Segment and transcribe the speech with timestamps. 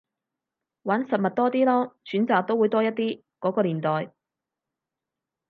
[0.81, 4.11] 玩實物多啲囉，選擇都會多一啲，嗰個年代